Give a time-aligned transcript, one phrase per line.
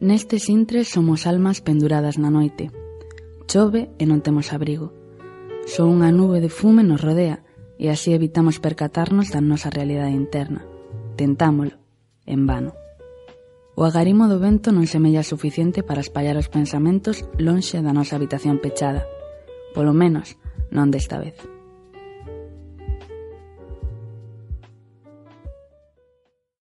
[0.00, 2.72] Nestes intres somos almas penduradas na noite.
[3.44, 4.96] Chove e non temos abrigo.
[5.68, 7.44] Só unha nube de fume nos rodea
[7.76, 10.64] e así evitamos percatarnos da nosa realidade interna.
[11.20, 11.76] Tentámolo,
[12.24, 12.72] en vano.
[13.76, 18.56] O agarimo do vento non semella suficiente para espallar os pensamentos lonxe da nosa habitación
[18.56, 19.04] pechada.
[19.76, 20.40] Polo menos,
[20.72, 21.36] non desta vez.